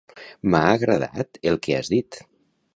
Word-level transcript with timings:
M'ha 0.53 0.61
agradat 0.77 1.39
el 1.53 1.61
que 1.67 1.79
has 1.81 1.95
dit. 1.97 2.19